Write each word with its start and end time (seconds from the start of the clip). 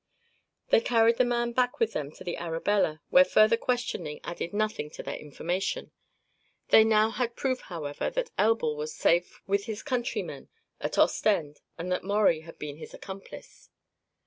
They 0.69 0.81
carried 0.81 1.17
the 1.17 1.23
man 1.25 1.51
back 1.51 1.79
with 1.79 1.93
them 1.93 2.11
to 2.13 2.23
the 2.23 2.35
Arabella, 2.35 3.03
where 3.11 3.23
further 3.23 3.55
questioning 3.55 4.19
added 4.23 4.51
nothing 4.51 4.89
to 4.89 5.03
their 5.03 5.15
information. 5.15 5.91
They 6.69 6.83
now 6.83 7.11
had 7.11 7.35
proof, 7.35 7.59
however, 7.59 8.09
that 8.09 8.31
Elbl 8.35 8.75
was 8.75 8.95
safe 8.95 9.41
with 9.45 9.65
his 9.65 9.83
countrymen 9.83 10.49
at 10.79 10.97
Ostend 10.97 11.61
and 11.77 11.91
that 11.91 12.03
Maurie 12.03 12.41
had 12.41 12.57
been 12.57 12.77
his 12.77 12.95
accomplice. 12.95 13.69